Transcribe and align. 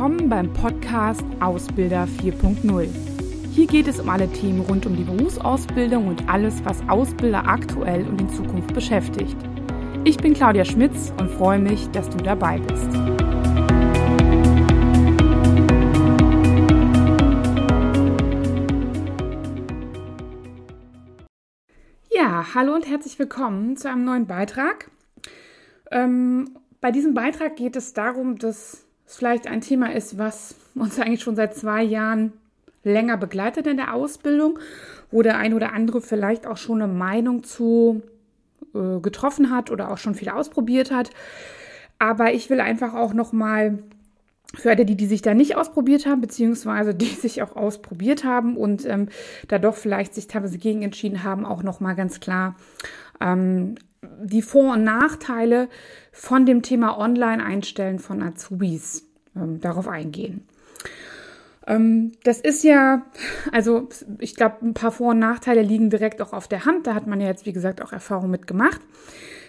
willkommen 0.00 0.30
beim 0.30 0.50
Podcast 0.54 1.26
Ausbilder 1.40 2.08
4.0. 2.22 2.88
Hier 3.52 3.66
geht 3.66 3.86
es 3.86 4.00
um 4.00 4.08
alle 4.08 4.32
Themen 4.32 4.62
rund 4.62 4.86
um 4.86 4.96
die 4.96 5.04
Berufsausbildung 5.04 6.08
und 6.08 6.26
alles, 6.26 6.64
was 6.64 6.80
Ausbilder 6.88 7.46
aktuell 7.46 8.06
und 8.06 8.18
in 8.18 8.30
Zukunft 8.30 8.72
beschäftigt. 8.72 9.36
Ich 10.04 10.16
bin 10.16 10.32
Claudia 10.32 10.64
Schmitz 10.64 11.12
und 11.20 11.30
freue 11.30 11.58
mich, 11.58 11.86
dass 11.90 12.08
du 12.08 12.16
dabei 12.16 12.58
bist. 12.60 12.88
Ja, 22.10 22.54
hallo 22.54 22.74
und 22.74 22.88
herzlich 22.88 23.18
willkommen 23.18 23.76
zu 23.76 23.90
einem 23.90 24.06
neuen 24.06 24.26
Beitrag. 24.26 24.90
Ähm, 25.90 26.56
bei 26.80 26.90
diesem 26.90 27.12
Beitrag 27.12 27.56
geht 27.56 27.76
es 27.76 27.92
darum, 27.92 28.38
dass 28.38 28.86
es 29.10 29.16
vielleicht 29.16 29.48
ein 29.48 29.60
Thema 29.60 29.92
ist, 29.92 30.18
was 30.18 30.54
uns 30.76 30.98
eigentlich 31.00 31.22
schon 31.22 31.34
seit 31.34 31.56
zwei 31.56 31.82
Jahren 31.82 32.32
länger 32.84 33.16
begleitet 33.16 33.66
in 33.66 33.76
der 33.76 33.92
Ausbildung, 33.92 34.58
wo 35.10 35.22
der 35.22 35.36
ein 35.36 35.52
oder 35.52 35.72
andere 35.72 36.00
vielleicht 36.00 36.46
auch 36.46 36.56
schon 36.56 36.80
eine 36.80 36.92
Meinung 36.92 37.42
zu 37.42 38.02
äh, 38.72 39.00
getroffen 39.00 39.50
hat 39.50 39.70
oder 39.70 39.90
auch 39.90 39.98
schon 39.98 40.14
viel 40.14 40.28
ausprobiert 40.28 40.92
hat. 40.92 41.10
Aber 41.98 42.32
ich 42.32 42.50
will 42.50 42.60
einfach 42.60 42.94
auch 42.94 43.12
noch 43.12 43.32
mal 43.32 43.80
für 44.54 44.70
alle, 44.70 44.84
die, 44.84 44.96
die 44.96 45.06
sich 45.06 45.22
da 45.22 45.34
nicht 45.34 45.56
ausprobiert 45.56 46.06
haben, 46.06 46.20
beziehungsweise 46.20 46.94
die 46.94 47.06
sich 47.06 47.42
auch 47.42 47.56
ausprobiert 47.56 48.22
haben 48.22 48.56
und 48.56 48.86
ähm, 48.86 49.08
da 49.48 49.58
doch 49.58 49.74
vielleicht 49.74 50.14
sich 50.14 50.28
teilweise 50.28 50.58
gegen 50.58 50.82
entschieden 50.82 51.24
haben, 51.24 51.44
auch 51.44 51.64
noch 51.64 51.80
mal 51.80 51.94
ganz 51.94 52.20
klar 52.20 52.54
ähm, 53.20 53.74
die 54.02 54.42
Vor- 54.42 54.74
und 54.74 54.84
Nachteile 54.84 55.68
von 56.12 56.46
dem 56.46 56.62
Thema 56.62 56.98
Online-Einstellen 56.98 57.98
von 57.98 58.22
Azubis 58.22 59.06
ähm, 59.36 59.60
darauf 59.60 59.88
eingehen. 59.88 60.46
Ähm, 61.66 62.12
das 62.24 62.40
ist 62.40 62.64
ja, 62.64 63.06
also 63.52 63.88
ich 64.18 64.34
glaube, 64.34 64.56
ein 64.62 64.74
paar 64.74 64.92
Vor- 64.92 65.10
und 65.10 65.18
Nachteile 65.18 65.62
liegen 65.62 65.90
direkt 65.90 66.22
auch 66.22 66.32
auf 66.32 66.48
der 66.48 66.64
Hand. 66.64 66.86
Da 66.86 66.94
hat 66.94 67.06
man 67.06 67.20
ja 67.20 67.28
jetzt, 67.28 67.46
wie 67.46 67.52
gesagt, 67.52 67.82
auch 67.82 67.92
Erfahrung 67.92 68.30
mit 68.30 68.46
gemacht. 68.46 68.80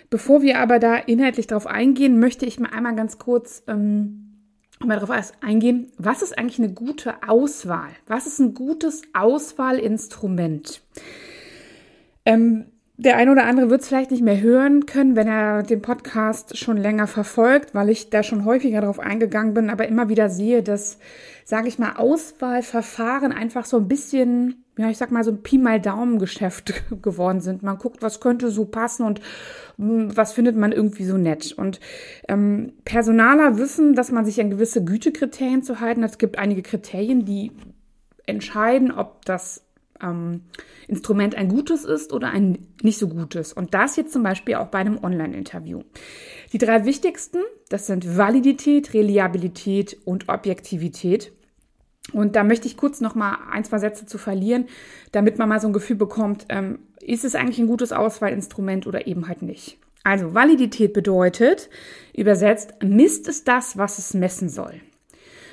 Bevor 0.09 0.41
wir 0.41 0.59
aber 0.59 0.79
da 0.79 0.95
inhaltlich 0.95 1.47
drauf 1.47 1.67
eingehen, 1.67 2.19
möchte 2.19 2.45
ich 2.45 2.59
mal 2.59 2.71
einmal 2.71 2.95
ganz 2.95 3.17
kurz 3.17 3.63
ähm, 3.67 4.31
mal 4.79 4.99
darauf 4.99 5.31
eingehen, 5.41 5.91
was 5.97 6.21
ist 6.21 6.37
eigentlich 6.37 6.59
eine 6.59 6.73
gute 6.73 7.23
Auswahl? 7.27 7.89
Was 8.07 8.27
ist 8.27 8.39
ein 8.39 8.53
gutes 8.53 9.03
Auswahlinstrument? 9.13 10.81
Ähm, 12.25 12.65
der 12.97 13.17
eine 13.17 13.31
oder 13.31 13.45
andere 13.45 13.69
wird 13.69 13.81
es 13.81 13.87
vielleicht 13.87 14.11
nicht 14.11 14.23
mehr 14.23 14.41
hören 14.41 14.85
können, 14.85 15.15
wenn 15.15 15.27
er 15.27 15.63
den 15.63 15.81
Podcast 15.81 16.57
schon 16.57 16.77
länger 16.77 17.07
verfolgt, 17.07 17.73
weil 17.73 17.89
ich 17.89 18.09
da 18.09 18.21
schon 18.21 18.45
häufiger 18.45 18.81
darauf 18.81 18.99
eingegangen 18.99 19.53
bin, 19.53 19.69
aber 19.69 19.87
immer 19.87 20.09
wieder 20.09 20.29
sehe, 20.29 20.61
dass, 20.61 20.99
sage 21.43 21.67
ich 21.67 21.79
mal, 21.79 21.93
Auswahlverfahren 21.95 23.31
einfach 23.31 23.65
so 23.65 23.77
ein 23.77 23.87
bisschen, 23.87 24.65
ja, 24.77 24.89
ich 24.89 24.97
sag 24.97 25.09
mal, 25.11 25.23
so 25.23 25.31
ein 25.31 25.41
Pi 25.41 25.57
mal 25.57 25.79
Daumen-Geschäft 25.81 26.73
geworden 27.01 27.41
sind. 27.41 27.63
Man 27.63 27.77
guckt, 27.77 28.03
was 28.03 28.19
könnte 28.19 28.51
so 28.51 28.65
passen 28.65 29.05
und 29.05 29.21
hm, 29.77 30.15
was 30.15 30.33
findet 30.33 30.55
man 30.55 30.71
irgendwie 30.71 31.05
so 31.05 31.17
nett. 31.17 31.53
Und 31.53 31.79
ähm, 32.27 32.73
Personaler 32.85 33.57
wissen, 33.57 33.95
dass 33.95 34.11
man 34.11 34.25
sich 34.25 34.39
an 34.39 34.51
gewisse 34.51 34.83
Gütekriterien 34.83 35.63
zu 35.63 35.79
halten. 35.79 36.03
Es 36.03 36.19
gibt 36.19 36.37
einige 36.37 36.61
Kriterien, 36.61 37.25
die 37.25 37.51
entscheiden, 38.27 38.91
ob 38.91 39.25
das 39.25 39.63
ähm, 40.01 40.41
Instrument 40.87 41.35
ein 41.35 41.49
gutes 41.49 41.85
ist 41.85 42.13
oder 42.13 42.29
ein 42.29 42.67
nicht 42.81 42.97
so 42.97 43.07
gutes. 43.07 43.53
Und 43.53 43.73
das 43.73 43.95
jetzt 43.95 44.13
zum 44.13 44.23
Beispiel 44.23 44.55
auch 44.55 44.67
bei 44.67 44.79
einem 44.79 45.03
Online-Interview. 45.03 45.81
Die 46.53 46.57
drei 46.57 46.85
wichtigsten, 46.85 47.39
das 47.69 47.87
sind 47.87 48.17
Validität, 48.17 48.93
Reliabilität 48.93 49.97
und 50.05 50.29
Objektivität. 50.29 51.31
Und 52.13 52.35
da 52.35 52.43
möchte 52.43 52.67
ich 52.67 52.77
kurz 52.77 52.99
noch 52.99 53.15
mal 53.15 53.37
ein, 53.51 53.63
zwei 53.63 53.77
Sätze 53.77 54.05
zu 54.05 54.17
verlieren, 54.17 54.65
damit 55.11 55.37
man 55.37 55.47
mal 55.47 55.61
so 55.61 55.67
ein 55.67 55.73
Gefühl 55.73 55.95
bekommt, 55.95 56.45
ähm, 56.49 56.79
ist 56.99 57.23
es 57.23 57.35
eigentlich 57.35 57.59
ein 57.59 57.67
gutes 57.67 57.91
Auswahlinstrument 57.91 58.87
oder 58.87 59.07
eben 59.07 59.27
halt 59.27 59.41
nicht. 59.41 59.77
Also 60.03 60.33
Validität 60.33 60.93
bedeutet, 60.93 61.69
übersetzt, 62.15 62.73
misst 62.83 63.27
es 63.27 63.43
das, 63.43 63.77
was 63.77 63.99
es 63.99 64.13
messen 64.13 64.49
soll. 64.49 64.81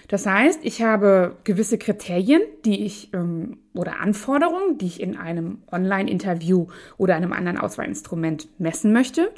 Das 0.09 0.25
heißt, 0.27 0.61
ich 0.63 0.83
habe 0.83 1.37
gewisse 1.45 1.77
Kriterien, 1.77 2.41
die 2.65 2.85
ich 2.85 3.13
ähm, 3.13 3.59
oder 3.75 4.01
Anforderungen, 4.01 4.79
die 4.79 4.87
ich 4.87 5.01
in 5.01 5.17
einem 5.17 5.59
Online-Interview 5.71 6.67
oder 6.97 7.15
einem 7.15 7.33
anderen 7.33 7.59
Auswahlinstrument 7.59 8.49
messen 8.59 8.93
möchte 8.93 9.31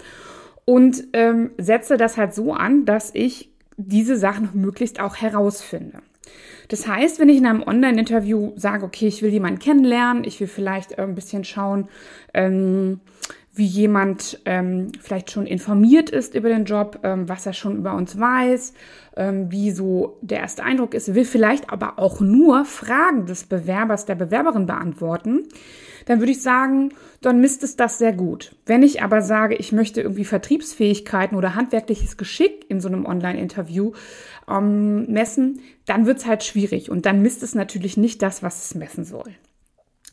und 0.65 1.09
ähm, 1.13 1.51
setze 1.59 1.97
das 1.97 2.17
halt 2.17 2.35
so 2.35 2.55
an, 2.55 2.85
dass 2.85 3.11
ich 3.13 3.51
diese 3.77 4.17
Sachen 4.17 4.51
möglichst 4.55 5.01
auch 5.01 5.17
herausfinde. 5.17 5.99
Das 6.69 6.87
heißt, 6.87 7.19
wenn 7.19 7.29
ich 7.29 7.39
in 7.39 7.47
einem 7.47 7.63
Online-Interview 7.63 8.53
sage, 8.57 8.85
okay, 8.85 9.09
ich 9.09 9.23
will 9.23 9.31
jemanden 9.31 9.59
kennenlernen, 9.59 10.25
ich 10.25 10.39
will 10.41 10.47
vielleicht 10.47 10.93
äh, 10.93 11.03
ein 11.03 11.15
bisschen 11.15 11.45
schauen, 11.45 11.89
ähm, 12.33 13.01
wie 13.53 13.67
jemand 13.67 14.41
ähm, 14.45 14.93
vielleicht 15.01 15.33
schon 15.33 15.47
informiert 15.47 16.11
ist 16.11 16.35
über 16.35 16.49
den 16.49 16.65
Job, 16.65 17.01
ähm, 17.03 17.29
was 17.29 17.45
er 17.47 17.53
schon 17.53 17.77
über 17.77 17.95
uns 17.95 18.19
weiß, 18.19 18.73
ähm, 19.17 19.51
wie 19.51 19.73
so 19.73 20.19
der 20.23 20.39
erste 20.39 20.63
Eindruck 20.63 20.95
ist, 20.95 21.15
will 21.15 21.25
vielleicht 21.25 21.71
aber 21.71 21.99
auch 21.99 22.21
nur 22.21 22.65
Fragen 22.65 23.27
des 23.27 23.45
Bewerbers, 23.45 24.07
der 24.07 24.15
Bewerberin 24.15 24.67
beantworten, 24.67 25.49
dann 26.07 26.21
würde 26.21 26.33
ich 26.33 26.43
sagen, 26.43 26.91
dann 27.21 27.41
misst 27.41 27.63
es 27.63 27.77
das 27.77 27.99
sehr 27.99 28.13
gut. 28.13 28.57
Wenn 28.67 28.83
ich 28.83 29.03
aber 29.03 29.23
sage, 29.23 29.55
ich 29.57 29.73
möchte 29.73 30.01
irgendwie 30.01 30.25
Vertriebsfähigkeiten 30.25 31.37
oder 31.37 31.55
handwerkliches 31.55 32.17
Geschick 32.17 32.67
in 32.69 32.81
so 32.81 32.89
einem 32.89 33.07
Online-Interview 33.07 33.93
ähm, 34.49 35.07
messen, 35.11 35.61
dann 35.87 36.07
wird 36.07 36.19
es 36.19 36.27
halt 36.27 36.45
schwierig 36.45 36.91
und 36.91 37.07
dann 37.07 37.23
misst 37.23 37.43
es 37.43 37.55
natürlich 37.55 37.97
nicht 37.97 38.23
das, 38.23 38.43
was 38.43 38.65
es 38.65 38.75
messen 38.75 39.05
soll. 39.05 39.35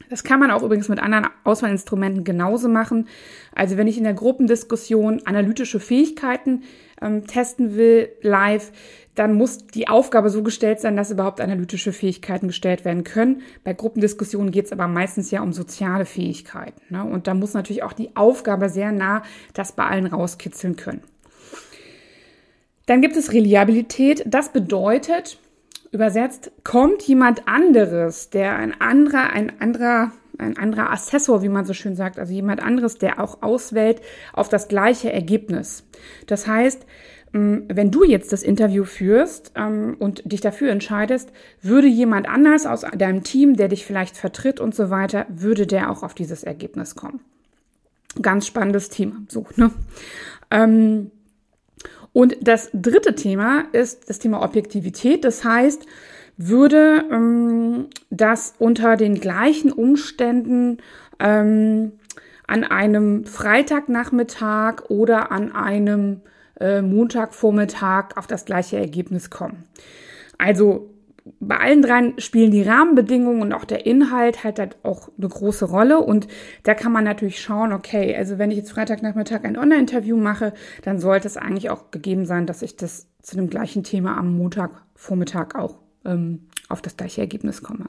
Das 0.10 0.24
kann 0.24 0.40
man 0.40 0.52
auch 0.52 0.64
übrigens 0.64 0.90
mit 0.90 1.00
anderen 1.00 1.28
Auswahlinstrumenten 1.44 2.24
genauso 2.24 2.70
machen. 2.70 3.08
Also 3.54 3.78
wenn 3.78 3.88
ich 3.88 3.98
in 3.98 4.04
der 4.04 4.14
Gruppendiskussion 4.14 5.22
analytische 5.26 5.80
Fähigkeiten 5.80 6.64
ähm, 7.02 7.28
testen 7.28 7.76
will, 7.76 8.10
live, 8.22 8.72
dann 9.18 9.34
muss 9.34 9.66
die 9.66 9.88
Aufgabe 9.88 10.30
so 10.30 10.44
gestellt 10.44 10.80
sein, 10.80 10.96
dass 10.96 11.12
überhaupt 11.12 11.42
analytische 11.42 11.92
Fähigkeiten 11.92 12.48
gestellt 12.48 12.86
werden 12.86 13.04
können. 13.04 13.42
Bei 13.64 13.74
Gruppendiskussionen 13.74 14.52
geht 14.52 14.66
es 14.66 14.72
aber 14.72 14.88
meistens 14.88 15.32
ja 15.32 15.42
um 15.42 15.54
soziale 15.54 16.06
Fähigkeiten. 16.06 16.80
Ne? 16.90 17.04
Und 17.04 17.26
da 17.26 17.34
muss 17.34 17.54
natürlich 17.54 17.84
auch 17.84 17.94
die 17.94 18.16
Aufgabe 18.16 18.70
sehr 18.70 18.92
nah 18.92 19.24
das 19.54 19.72
bei 19.72 19.86
allen 19.86 20.06
rauskitzeln 20.06 20.76
können. 20.76 21.02
Dann 22.86 23.02
gibt 23.02 23.18
es 23.18 23.34
Reliabilität. 23.34 24.24
Das 24.28 24.50
bedeutet, 24.50 25.40
Übersetzt, 25.92 26.52
kommt 26.64 27.02
jemand 27.04 27.48
anderes, 27.48 28.30
der 28.30 28.58
ein 28.58 28.80
anderer, 28.82 29.32
ein 29.32 29.62
anderer, 29.62 30.12
ein 30.38 30.58
anderer 30.58 30.92
Assessor, 30.92 31.42
wie 31.42 31.50
man 31.50 31.66
so 31.66 31.74
schön 31.74 31.96
sagt, 31.96 32.20
also 32.20 32.34
jemand 32.34 32.62
anderes, 32.62 32.98
der 32.98 33.22
auch 33.22 33.42
auswählt 33.42 34.02
auf 34.34 34.50
das 34.50 34.68
gleiche 34.68 35.12
Ergebnis. 35.12 35.86
Das 36.28 36.46
heißt, 36.46 36.86
wenn 37.34 37.92
du 37.92 38.04
jetzt 38.04 38.32
das 38.32 38.42
Interview 38.44 38.84
führst 38.84 39.52
ähm, 39.56 39.96
und 40.00 40.32
dich 40.32 40.42
dafür 40.42 40.72
entscheidest, 40.72 41.32
würde 41.62 41.88
jemand 41.88 42.28
anders 42.28 42.66
aus 42.66 42.86
deinem 42.98 43.24
Team, 43.24 43.56
der 43.56 43.68
dich 43.68 43.86
vielleicht 43.86 44.18
vertritt 44.18 44.60
und 44.60 44.74
so 44.74 44.90
weiter, 44.90 45.26
würde 45.30 45.68
der 45.68 45.92
auch 45.92 46.04
auf 46.04 46.14
dieses 46.14 46.44
Ergebnis 46.44 46.96
kommen. 46.96 47.20
Ganz 48.22 48.48
spannendes 48.48 48.90
Thema. 48.90 49.18
So, 49.28 49.46
ne? 49.56 49.72
Ähm, 50.50 51.12
und 52.14 52.38
das 52.42 52.70
dritte 52.74 53.14
Thema 53.14 53.66
ist 53.74 54.10
das 54.10 54.18
Thema 54.20 54.42
Objektivität. 54.42 55.24
Das 55.24 55.44
heißt, 55.44 55.86
würde 56.38 57.04
ähm, 57.12 57.88
das 58.10 58.54
unter 58.58 58.96
den 58.96 59.20
gleichen 59.20 59.72
Umständen 59.72 60.78
ähm, 61.20 61.92
an 62.48 62.64
einem 62.64 63.26
Freitagnachmittag 63.26 64.90
oder 64.90 65.32
an 65.32 65.52
einem 65.52 66.22
äh, 66.60 66.82
Montagvormittag 66.82 68.16
auf 68.16 68.28
das 68.28 68.46
gleiche 68.46 68.78
Ergebnis 68.78 69.30
kommen. 69.30 69.66
Also 70.38 70.94
bei 71.40 71.58
allen 71.58 71.82
dreien 71.82 72.20
spielen 72.20 72.52
die 72.52 72.62
Rahmenbedingungen 72.62 73.42
und 73.42 73.54
auch 73.54 73.66
der 73.66 73.86
Inhalt 73.86 74.44
halt, 74.44 74.60
halt 74.60 74.78
auch 74.84 75.10
eine 75.18 75.28
große 75.28 75.66
Rolle. 75.66 76.00
Und 76.00 76.28
da 76.64 76.74
kann 76.74 76.92
man 76.92 77.04
natürlich 77.04 77.42
schauen, 77.42 77.74
okay, 77.74 78.16
also 78.16 78.38
wenn 78.38 78.52
ich 78.52 78.58
jetzt 78.58 78.72
Freitagnachmittag 78.72 79.44
ein 79.44 79.58
Online-Interview 79.58 80.18
mache, 80.18 80.54
dann 80.84 81.00
sollte 81.00 81.28
es 81.28 81.38
eigentlich 81.38 81.70
auch 81.70 81.92
gegeben 81.92 82.26
sein, 82.26 82.46
dass 82.46 82.62
ich 82.62 82.76
das 82.76 83.08
zu 83.22 83.36
dem 83.36 83.50
gleichen 83.50 83.84
Thema 83.84 84.18
am 84.18 84.38
Montagvormittag 84.38 85.56
auch 85.56 85.80
ähm, 86.06 86.48
auf 86.70 86.82
das 86.82 86.98
gleiche 86.98 87.22
Ergebnis 87.22 87.62
komme. 87.62 87.86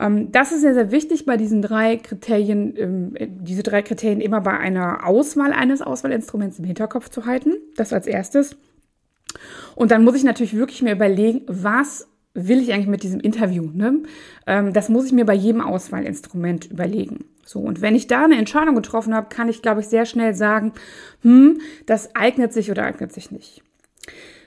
Ähm, 0.00 0.32
das 0.32 0.52
ist 0.52 0.60
sehr, 0.60 0.74
sehr 0.74 0.90
wichtig 0.90 1.26
bei 1.26 1.36
diesen 1.36 1.62
drei 1.62 1.96
Kriterien, 1.96 2.74
ähm, 2.76 3.14
diese 3.18 3.62
drei 3.62 3.82
Kriterien 3.82 4.20
immer 4.20 4.40
bei 4.40 4.56
einer 4.56 5.06
Auswahl 5.06 5.52
eines 5.52 5.82
Auswahlinstruments 5.82 6.58
im 6.58 6.64
Hinterkopf 6.64 7.08
zu 7.08 7.26
halten. 7.26 7.54
Das 7.76 7.92
als 7.92 8.06
erstes. 8.06 8.56
Und 9.74 9.90
dann 9.90 10.04
muss 10.04 10.16
ich 10.16 10.24
natürlich 10.24 10.56
wirklich 10.56 10.82
mir 10.82 10.92
überlegen, 10.92 11.42
was 11.46 12.08
will 12.34 12.60
ich 12.60 12.72
eigentlich 12.72 12.86
mit 12.86 13.02
diesem 13.02 13.20
Interview? 13.20 13.70
Ne? 13.72 14.02
Ähm, 14.46 14.72
das 14.72 14.88
muss 14.88 15.06
ich 15.06 15.12
mir 15.12 15.24
bei 15.24 15.34
jedem 15.34 15.60
Auswahlinstrument 15.60 16.70
überlegen. 16.70 17.24
So, 17.44 17.60
und 17.60 17.80
wenn 17.80 17.94
ich 17.94 18.08
da 18.08 18.24
eine 18.24 18.36
Entscheidung 18.36 18.74
getroffen 18.74 19.14
habe, 19.14 19.28
kann 19.28 19.48
ich, 19.48 19.62
glaube 19.62 19.80
ich, 19.80 19.86
sehr 19.86 20.04
schnell 20.04 20.34
sagen, 20.34 20.72
hm, 21.22 21.60
das 21.86 22.14
eignet 22.16 22.52
sich 22.52 22.70
oder 22.70 22.84
eignet 22.84 23.12
sich 23.12 23.30
nicht. 23.30 23.62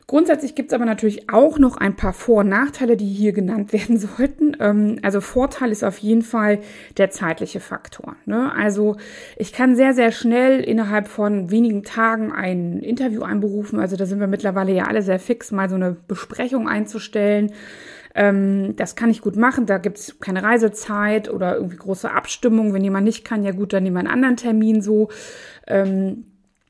Grundsätzlich 0.10 0.56
gibt 0.56 0.72
es 0.72 0.74
aber 0.74 0.86
natürlich 0.86 1.30
auch 1.30 1.60
noch 1.60 1.78
ein 1.78 1.96
paar 1.96 2.14
Vor- 2.14 2.40
und 2.40 2.50
Nachteile, 2.50 2.98
die 2.98 3.06
hier 3.06 3.32
genannt 3.32 3.74
werden 3.74 4.00
sollten. 4.00 4.58
Ähm, 4.60 4.98
also 5.04 5.22
Vorteil 5.22 5.72
ist 5.72 5.84
auf 5.84 6.00
jeden 6.00 6.24
Fall 6.24 6.62
der 6.98 7.12
zeitliche 7.12 7.60
Faktor. 7.60 8.16
Ne? 8.26 8.52
Also 8.52 8.98
ich 9.38 9.54
kann 9.54 9.76
sehr, 9.76 9.94
sehr 9.94 10.12
schnell 10.12 10.62
innerhalb 10.62 11.08
von 11.08 11.52
wenigen 11.52 11.84
Tagen 11.84 12.32
ein 12.32 12.80
Interview 12.80 13.22
einberufen. 13.22 13.80
Also 13.80 13.98
da 13.98 14.08
sind 14.08 14.20
wir 14.20 14.26
mittlerweile 14.26 14.72
ja 14.72 14.86
alle 14.86 15.04
sehr 15.04 15.20
fix, 15.20 15.52
mal 15.52 15.70
so 15.70 15.76
eine 15.76 15.96
Besprechung 16.08 16.68
einzustellen. 16.68 17.52
Ähm, 18.16 18.76
das 18.78 18.96
kann 18.96 19.12
ich 19.12 19.22
gut 19.22 19.36
machen. 19.36 19.68
Da 19.68 19.78
gibt 19.78 20.00
es 20.00 20.20
keine 20.20 20.42
Reisezeit 20.42 21.30
oder 21.30 21.56
irgendwie 21.56 21.78
große 21.78 22.10
Abstimmung. 22.10 22.74
Wenn 22.74 22.84
jemand 22.84 23.06
nicht 23.06 23.24
kann, 23.24 23.44
ja 23.44 23.52
gut, 23.52 23.74
dann 23.74 23.84
nehmen 23.84 23.98
wir 23.98 24.00
einen 24.00 24.08
anderen 24.08 24.38
Termin 24.38 24.82
so. 24.82 25.10
Ähm, 25.68 26.26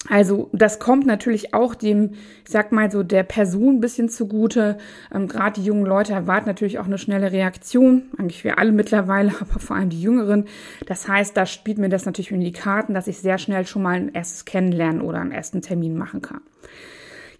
also 0.07 0.49
das 0.53 0.79
kommt 0.79 1.05
natürlich 1.05 1.53
auch 1.53 1.75
dem, 1.75 2.11
ich 2.45 2.51
sag 2.51 2.71
mal 2.71 2.89
so, 2.89 3.03
der 3.03 3.23
Person 3.23 3.75
ein 3.75 3.81
bisschen 3.81 4.07
zugute. 4.07 4.77
Ähm, 5.13 5.27
Gerade 5.27 5.59
die 5.59 5.67
jungen 5.67 5.85
Leute 5.85 6.13
erwarten 6.13 6.47
natürlich 6.47 6.79
auch 6.79 6.85
eine 6.85 6.97
schnelle 6.97 7.33
Reaktion. 7.33 8.03
Eigentlich 8.17 8.43
wir 8.45 8.59
alle 8.59 8.71
mittlerweile, 8.71 9.33
aber 9.41 9.59
vor 9.59 9.75
allem 9.75 9.89
die 9.89 10.01
Jüngeren. 10.01 10.45
Das 10.85 11.07
heißt, 11.07 11.35
da 11.35 11.45
spielt 11.45 11.79
mir 11.79 11.89
das 11.89 12.05
natürlich 12.05 12.31
in 12.31 12.39
die 12.39 12.53
Karten, 12.53 12.93
dass 12.93 13.07
ich 13.07 13.19
sehr 13.19 13.37
schnell 13.37 13.67
schon 13.67 13.81
mal 13.81 13.97
ein 13.97 14.13
erstes 14.13 14.45
Kennenlernen 14.45 15.01
oder 15.01 15.19
einen 15.19 15.31
ersten 15.31 15.61
Termin 15.61 15.97
machen 15.97 16.21
kann. 16.21 16.41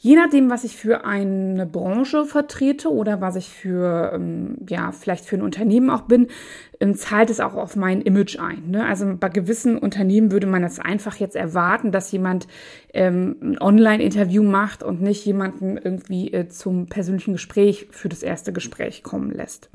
Je 0.01 0.16
nachdem, 0.16 0.50
was 0.50 0.63
ich 0.63 0.78
für 0.78 1.04
eine 1.04 1.66
Branche 1.66 2.24
vertrete 2.24 2.90
oder 2.90 3.19
was 3.19 3.36
ich 3.36 3.50
für, 3.50 4.13
ähm, 4.16 4.56
ja, 4.69 4.94
vielleicht 4.94 5.25
für 5.25 5.36
ein 5.36 5.42
Unternehmen 5.42 5.90
auch 5.90 6.04
bin, 6.04 6.28
ähm, 6.80 6.96
zahlt 6.96 7.30
es 7.30 7.42
auch 7.42 7.56
auf 7.56 7.75
mein 7.75 8.01
Image 8.01 8.40
ein. 8.40 8.72
Ne? 8.72 8.86
Also 8.86 9.13
bei 9.19 9.28
gewissen 9.28 9.78
Unternehmen 9.78 10.31
würde 10.31 10.48
man 10.48 10.62
das 10.62 10.80
einfach 10.80 11.18
jetzt 11.18 11.36
erwarten, 11.36 11.92
dass 11.92 12.13
jemand 12.13 12.48
ähm, 12.94 13.36
ein 13.42 13.62
Online-Interview 13.62 14.42
macht 14.42 14.84
und 14.84 15.01
nicht 15.01 15.25
jemanden 15.25 15.75
irgendwie 15.75 16.31
äh, 16.31 16.48
zum 16.48 16.86
persönlichen 16.86 17.34
Gespräch 17.34 17.88
für 17.92 18.07
das 18.07 18.24
erste 18.24 18.54
Gespräch 18.54 19.04
kommen 19.04 19.31
lässt. 19.31 19.69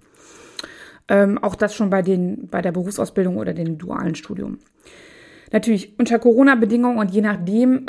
Ähm, 1.07 1.37
auch 1.37 1.55
das 1.55 1.75
schon 1.75 1.91
bei, 1.91 2.01
den, 2.01 2.49
bei 2.49 2.63
der 2.63 2.73
Berufsausbildung 2.73 3.37
oder 3.37 3.53
dem 3.53 3.77
dualen 3.77 4.15
Studium. 4.15 4.59
Natürlich 5.53 5.99
unter 5.99 6.19
Corona-Bedingungen 6.19 6.97
und 6.97 7.11
je 7.11 7.21
nachdem, 7.21 7.85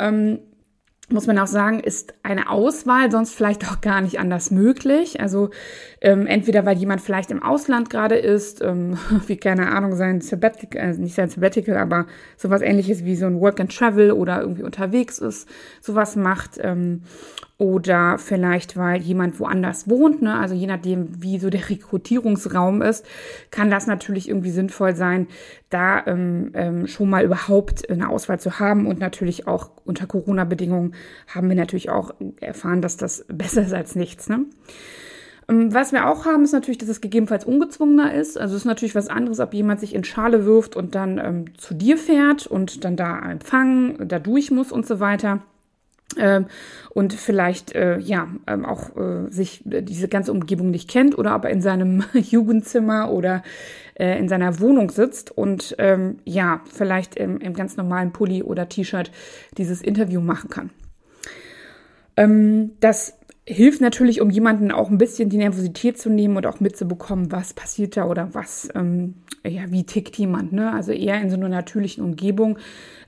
muss 1.08 1.28
man 1.28 1.38
auch 1.38 1.46
sagen, 1.46 1.78
ist 1.78 2.14
eine 2.24 2.50
Auswahl 2.50 3.12
sonst 3.12 3.32
vielleicht 3.32 3.70
auch 3.70 3.80
gar 3.80 4.00
nicht 4.00 4.18
anders 4.18 4.50
möglich. 4.50 5.20
Also 5.20 5.50
ähm, 6.00 6.26
entweder 6.26 6.66
weil 6.66 6.76
jemand 6.76 7.00
vielleicht 7.00 7.30
im 7.30 7.42
Ausland 7.42 7.90
gerade 7.90 8.16
ist, 8.16 8.60
ähm, 8.60 8.98
wie 9.26 9.36
keine 9.36 9.70
Ahnung, 9.70 9.94
sein 9.94 10.20
Sabbatical, 10.20 10.80
also 10.82 11.00
nicht 11.00 11.14
sein 11.14 11.28
Sabbatical, 11.28 11.76
aber 11.76 12.06
sowas 12.36 12.60
ähnliches 12.60 13.04
wie 13.04 13.14
so 13.14 13.26
ein 13.26 13.40
Work 13.40 13.60
and 13.60 13.76
Travel 13.76 14.10
oder 14.10 14.40
irgendwie 14.40 14.64
unterwegs 14.64 15.18
ist, 15.18 15.48
sowas 15.80 16.16
macht. 16.16 16.58
Ähm, 16.60 17.02
oder 17.58 18.18
vielleicht, 18.18 18.76
weil 18.76 19.00
jemand 19.00 19.40
woanders 19.40 19.88
wohnt, 19.88 20.20
ne? 20.20 20.38
also 20.38 20.54
je 20.54 20.66
nachdem, 20.66 21.22
wie 21.22 21.38
so 21.38 21.48
der 21.48 21.70
Rekrutierungsraum 21.70 22.82
ist, 22.82 23.06
kann 23.50 23.70
das 23.70 23.86
natürlich 23.86 24.28
irgendwie 24.28 24.50
sinnvoll 24.50 24.94
sein, 24.94 25.26
da 25.70 26.06
ähm, 26.06 26.50
ähm, 26.52 26.86
schon 26.86 27.08
mal 27.08 27.24
überhaupt 27.24 27.88
eine 27.88 28.10
Auswahl 28.10 28.38
zu 28.38 28.60
haben. 28.60 28.86
Und 28.86 28.98
natürlich 28.98 29.46
auch 29.46 29.70
unter 29.86 30.06
Corona-Bedingungen 30.06 30.94
haben 31.28 31.48
wir 31.48 31.56
natürlich 31.56 31.88
auch 31.88 32.12
erfahren, 32.40 32.82
dass 32.82 32.98
das 32.98 33.24
besser 33.28 33.62
ist 33.62 33.72
als 33.72 33.96
nichts. 33.96 34.28
Ne? 34.28 34.44
Ähm, 35.48 35.72
was 35.72 35.92
wir 35.92 36.08
auch 36.08 36.26
haben, 36.26 36.44
ist 36.44 36.52
natürlich, 36.52 36.78
dass 36.78 36.90
es 36.90 37.00
gegebenenfalls 37.00 37.46
ungezwungener 37.46 38.12
ist. 38.12 38.38
Also 38.38 38.54
es 38.54 38.62
ist 38.62 38.66
natürlich 38.66 38.94
was 38.94 39.08
anderes, 39.08 39.40
ob 39.40 39.54
jemand 39.54 39.80
sich 39.80 39.94
in 39.94 40.04
Schale 40.04 40.44
wirft 40.44 40.76
und 40.76 40.94
dann 40.94 41.18
ähm, 41.18 41.56
zu 41.56 41.72
dir 41.72 41.96
fährt 41.96 42.46
und 42.46 42.84
dann 42.84 42.96
da 42.96 43.18
empfangen, 43.30 44.08
da 44.08 44.18
durch 44.18 44.50
muss 44.50 44.72
und 44.72 44.86
so 44.86 45.00
weiter. 45.00 45.40
Ähm, 46.18 46.46
und 46.90 47.12
vielleicht 47.12 47.74
äh, 47.74 47.98
ja 47.98 48.28
ähm, 48.46 48.64
auch 48.64 48.96
äh, 48.96 49.30
sich 49.30 49.62
diese 49.64 50.08
ganze 50.08 50.32
Umgebung 50.32 50.70
nicht 50.70 50.88
kennt 50.88 51.18
oder 51.18 51.32
aber 51.32 51.50
in 51.50 51.60
seinem 51.60 52.04
Jugendzimmer 52.14 53.10
oder 53.10 53.42
äh, 53.94 54.18
in 54.18 54.28
seiner 54.28 54.60
Wohnung 54.60 54.90
sitzt 54.90 55.36
und 55.36 55.74
ähm, 55.78 56.18
ja 56.24 56.60
vielleicht 56.72 57.16
im, 57.16 57.38
im 57.38 57.54
ganz 57.54 57.76
normalen 57.76 58.12
Pulli 58.12 58.42
oder 58.42 58.68
T-Shirt 58.68 59.10
dieses 59.58 59.82
Interview 59.82 60.20
machen 60.20 60.48
kann. 60.48 60.70
Ähm, 62.16 62.72
das 62.80 63.18
hilft 63.48 63.80
natürlich, 63.80 64.20
um 64.20 64.28
jemanden 64.28 64.72
auch 64.72 64.90
ein 64.90 64.98
bisschen 64.98 65.28
die 65.28 65.36
Nervosität 65.36 65.98
zu 65.98 66.10
nehmen 66.10 66.36
und 66.36 66.46
auch 66.46 66.58
mitzubekommen, 66.58 67.30
was 67.30 67.54
passiert 67.54 67.96
da 67.96 68.06
oder 68.06 68.34
was, 68.34 68.68
ähm, 68.74 69.14
ja, 69.44 69.70
wie 69.70 69.84
tickt 69.84 70.16
jemand, 70.16 70.52
ne? 70.52 70.72
Also 70.72 70.90
eher 70.90 71.20
in 71.20 71.30
so 71.30 71.36
einer 71.36 71.48
natürlichen 71.48 72.02
Umgebung. 72.02 72.58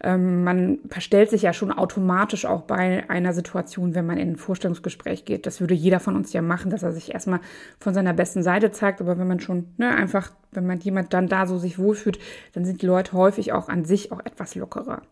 Ähm, 0.01 0.45
man 0.45 0.79
verstellt 0.89 1.31
sich 1.31 1.43
ja 1.43 1.53
schon 1.53 1.73
automatisch 1.73 2.47
auch 2.47 2.63
bei 2.63 3.11
einer 3.11 3.33
Situation, 3.33 3.97
wenn 3.97 4.07
man 4.07 4.17
in 4.17 4.31
ein 4.31 4.37
Vorstellungsgespräch 4.37 5.25
geht. 5.25 5.45
Das 5.45 5.61
würde 5.61 5.75
jeder 5.75 5.99
von 5.99 6.15
uns 6.15 6.33
ja 6.33 6.41
machen, 6.41 6.71
dass 6.71 6.85
er 6.85 6.93
sich 6.93 7.13
erstmal 7.13 7.41
von 7.81 7.93
seiner 7.93 8.15
besten 8.15 8.45
Seite 8.45 8.71
zeigt. 8.71 9.01
Aber 9.01 9.19
wenn 9.19 9.27
man 9.27 9.41
schon, 9.41 9.67
ne, 9.77 9.93
einfach, 9.93 10.31
wenn 10.53 10.67
man 10.67 10.79
jemand 10.79 11.13
dann 11.15 11.27
da 11.27 11.49
so 11.49 11.59
sich 11.59 11.81
wohlfühlt, 11.81 12.21
dann 12.53 12.65
sind 12.65 12.81
die 12.81 12.87
Leute 12.87 13.13
häufig 13.13 13.53
auch 13.53 13.69
an 13.69 13.85
sich 13.85 14.13
auch 14.13 14.21
etwas 14.21 14.55
lockerer. 14.55 15.03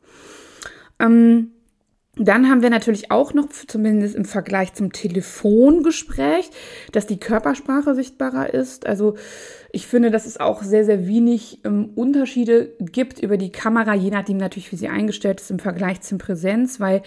Ähm, 1.01 1.51
dann 2.19 2.49
haben 2.49 2.63
wir 2.63 2.71
natürlich 2.71 3.11
auch 3.11 3.35
noch, 3.35 3.49
zumindest 3.51 4.15
im 4.15 4.25
Vergleich 4.25 4.73
zum 4.73 4.93
Telefongespräch, 4.93 6.51
dass 6.93 7.07
die 7.07 7.21
Körpersprache 7.21 7.95
sichtbarer 7.95 8.55
ist. 8.55 8.87
Also 8.87 9.17
ich 9.77 9.87
finde, 9.87 10.11
dass 10.11 10.25
es 10.25 10.41
auch 10.41 10.63
sehr, 10.63 10.87
sehr 10.87 11.07
wenig 11.07 11.61
ähm, 11.63 11.91
Unterschiede 11.97 12.73
gibt 12.81 13.19
über 13.19 13.37
die 13.37 13.53
Kamera, 13.53 13.95
je 13.95 14.09
nachdem 14.09 14.39
natürlich, 14.39 14.73
wie 14.73 14.77
sie 14.77 14.89
eingestellt 14.89 15.39
ist 15.39 15.51
im 15.51 15.59
Vergleich 15.59 16.01
zum 16.01 16.17
Präsenz, 16.17 16.81
weil 16.81 17.03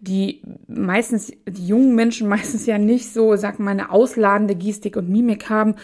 die 0.00 0.40
meistens, 0.68 1.32
die 1.44 1.66
jungen 1.66 1.96
Menschen 1.96 2.28
meistens 2.36 2.66
ja 2.66 2.78
nicht 2.78 3.12
so, 3.12 3.34
sag 3.34 3.58
mal, 3.58 3.72
eine 3.72 3.90
ausladende 3.90 4.54
Gestik 4.54 4.96
und 4.96 5.08
Mimik 5.08 5.50
haben. 5.50 5.74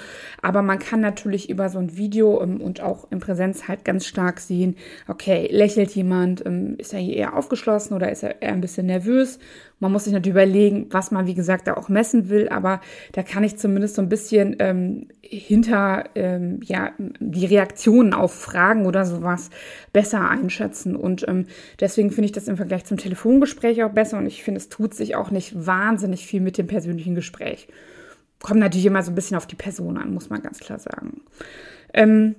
Aber 0.40 0.62
man 0.62 0.78
kann 0.78 1.00
natürlich 1.00 1.50
über 1.50 1.68
so 1.68 1.80
ein 1.80 1.96
Video 1.96 2.40
ähm, 2.40 2.60
und 2.60 2.80
auch 2.80 3.10
in 3.10 3.18
Präsenz 3.18 3.66
halt 3.66 3.84
ganz 3.84 4.06
stark 4.06 4.38
sehen, 4.38 4.76
okay, 5.08 5.48
lächelt 5.50 5.90
jemand, 5.96 6.46
ähm, 6.46 6.76
ist 6.78 6.92
er 6.92 7.00
hier 7.00 7.16
eher 7.16 7.36
aufgeschlossen 7.36 7.96
oder 7.96 8.12
ist 8.12 8.22
er 8.22 8.40
eher 8.40 8.52
ein 8.52 8.60
bisschen 8.60 8.86
nervös 8.86 9.40
man 9.80 9.92
muss 9.92 10.04
sich 10.04 10.12
natürlich 10.12 10.34
überlegen, 10.34 10.86
was 10.90 11.10
man, 11.10 11.26
wie 11.26 11.34
gesagt, 11.34 11.66
da 11.66 11.74
auch 11.74 11.88
messen 11.88 12.28
will, 12.28 12.48
aber 12.50 12.80
da 13.12 13.22
kann 13.22 13.42
ich 13.42 13.56
zumindest 13.56 13.96
so 13.96 14.02
ein 14.02 14.08
bisschen 14.08 14.56
ähm, 14.58 15.08
hinter 15.32 16.10
ähm, 16.16 16.58
ja, 16.64 16.92
die 16.98 17.46
Reaktionen 17.46 18.14
auf 18.14 18.34
Fragen 18.34 18.84
oder 18.84 19.06
sowas 19.06 19.50
besser 19.92 20.28
einschätzen. 20.28 20.96
Und 20.96 21.26
ähm, 21.28 21.46
deswegen 21.78 22.10
finde 22.10 22.26
ich 22.26 22.32
das 22.32 22.48
im 22.48 22.56
Vergleich 22.56 22.84
zum 22.84 22.96
Telefongespräch 22.96 23.84
auch 23.84 23.92
besser 23.92 24.18
und 24.18 24.26
ich 24.26 24.42
finde, 24.42 24.58
es 24.58 24.68
tut 24.68 24.92
sich 24.92 25.14
auch 25.14 25.30
nicht 25.30 25.66
wahnsinnig 25.66 26.26
viel 26.26 26.40
mit 26.40 26.58
dem 26.58 26.66
persönlichen 26.66 27.14
Gespräch. 27.14 27.68
Kommt 28.42 28.58
natürlich 28.58 28.86
immer 28.86 29.04
so 29.04 29.12
ein 29.12 29.14
bisschen 29.14 29.36
auf 29.36 29.46
die 29.46 29.54
Person 29.54 29.98
an, 29.98 30.12
muss 30.12 30.30
man 30.30 30.42
ganz 30.42 30.58
klar 30.58 30.80
sagen. 30.80 31.20
Ähm, 31.94 32.34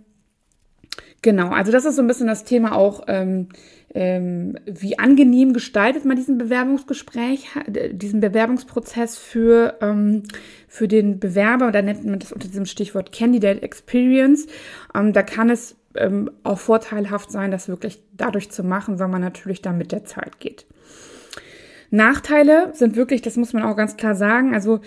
genau, 1.22 1.50
also 1.50 1.72
das 1.72 1.86
ist 1.86 1.96
so 1.96 2.02
ein 2.02 2.08
bisschen 2.08 2.28
das 2.28 2.44
Thema 2.44 2.76
auch. 2.76 3.04
Ähm, 3.08 3.48
ähm, 3.94 4.58
wie 4.66 4.98
angenehm 5.00 5.54
gestaltet 5.54 6.06
man 6.06 6.16
diesen 6.16 6.38
Bewerbungsgespräch, 6.38 7.48
diesen 7.92 8.22
Bewerbungsprozess 8.22 9.18
für, 9.18 9.78
ähm, 9.82 10.24
für 10.68 10.88
den 10.88 11.20
Bewerber, 11.20 11.68
und 11.68 11.76
da 11.76 11.82
nennt 11.82 12.06
man 12.06 12.20
das 12.20 12.32
unter 12.32 12.48
diesem 12.48 12.66
Stichwort 12.66 13.12
Candidate 13.12 13.62
Experience. 13.62 14.48
Ähm, 14.96 15.14
da 15.14 15.24
kann 15.24 15.50
es 15.50 15.76
ähm, 15.96 16.32
auch 16.44 16.60
vorteilhaft 16.60 17.32
sein, 17.32 17.52
das 17.52 17.68
wirklich 17.68 18.02
dadurch 18.16 18.50
zu 18.50 18.64
machen, 18.64 19.00
weil 19.00 19.10
man 19.10 19.22
natürlich 19.22 19.62
da 19.62 19.74
mit 19.74 19.92
der 19.92 20.06
Zeit 20.06 20.40
geht. 20.40 20.66
Nachteile 21.90 22.72
sind 22.74 22.96
wirklich, 22.96 23.22
das 23.22 23.36
muss 23.36 23.52
man 23.52 23.64
auch 23.64 23.76
ganz 23.76 23.98
klar 23.98 24.16
sagen, 24.16 24.54
also 24.54 24.80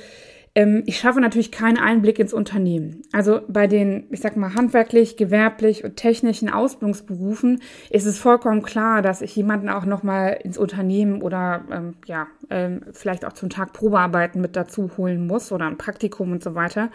ich 0.57 0.99
schaffe 0.99 1.21
natürlich 1.21 1.51
keinen 1.51 1.79
Einblick 1.79 2.21
ins 2.21 2.33
Unternehmen. 2.33 3.03
Also 3.11 3.41
bei 3.49 3.67
den, 3.67 4.07
ich 4.11 4.21
sag 4.21 4.37
mal, 4.37 4.55
handwerklich, 4.55 5.17
gewerblich 5.17 5.83
und 5.83 5.97
technischen 5.97 6.49
Ausbildungsberufen 6.49 7.61
ist 7.91 8.07
es 8.07 8.21
vollkommen 8.21 8.63
klar, 8.63 9.03
dass 9.03 9.21
ich 9.21 9.35
jemanden 9.35 9.69
auch 9.69 9.85
nochmal 9.85 10.39
ins 10.45 10.57
Unternehmen 10.57 11.23
oder 11.23 11.65
ähm, 11.73 11.95
ja, 12.07 12.29
ähm, 12.51 12.83
vielleicht 12.93 13.25
auch 13.25 13.33
zum 13.33 13.51
Tag 13.51 13.73
Probearbeiten 13.73 14.41
mit 14.41 14.55
dazu 14.55 14.93
holen 14.97 15.27
muss 15.27 15.51
oder 15.51 15.67
ein 15.67 15.77
Praktikum 15.77 16.31
und 16.31 16.43
so 16.45 16.55
weiter. 16.55 16.91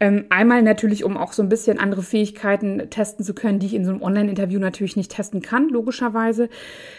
Ähm, 0.00 0.26
einmal 0.28 0.62
natürlich, 0.62 1.02
um 1.02 1.16
auch 1.16 1.32
so 1.32 1.42
ein 1.42 1.48
bisschen 1.48 1.80
andere 1.80 2.02
Fähigkeiten 2.02 2.88
testen 2.88 3.24
zu 3.24 3.34
können, 3.34 3.58
die 3.58 3.66
ich 3.66 3.74
in 3.74 3.84
so 3.84 3.90
einem 3.90 4.02
Online-Interview 4.02 4.60
natürlich 4.60 4.96
nicht 4.96 5.10
testen 5.10 5.42
kann, 5.42 5.68
logischerweise. 5.68 6.48